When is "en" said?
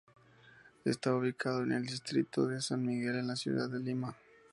1.61-1.73, 3.19-3.27